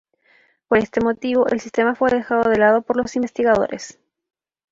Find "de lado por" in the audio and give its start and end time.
2.49-2.97